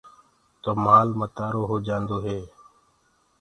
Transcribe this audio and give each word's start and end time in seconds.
تو 0.61 0.69
مآل 0.83 1.07
متآرو 1.19 1.61
هو 1.69 1.75
جآندو 1.87 2.17
هي۔ 2.25 2.39